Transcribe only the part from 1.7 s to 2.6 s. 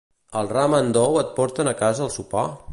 a casa el sopar?